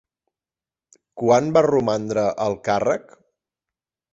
Quan 1.23 1.51
va 1.57 1.63
romandre 1.67 2.25
al 2.47 2.59
càrrec? 2.71 3.17